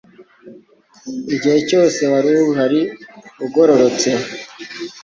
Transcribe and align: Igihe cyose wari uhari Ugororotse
Igihe 1.35 1.57
cyose 1.69 2.01
wari 2.11 2.33
uhari 2.49 2.81
Ugororotse 3.45 4.09